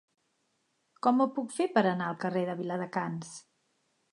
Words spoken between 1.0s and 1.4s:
Com ho